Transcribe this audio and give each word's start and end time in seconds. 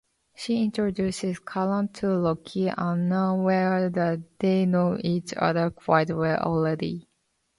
She 0.33 0.63
introduces 0.63 1.37
Karan 1.37 1.89
to 1.89 2.17
Rocky, 2.17 2.71
unaware 2.71 3.87
that 3.91 4.23
they 4.39 4.65
know 4.65 4.97
each 4.99 5.31
other 5.35 5.69
quite 5.69 6.09
well 6.09 6.39
already! 6.39 7.07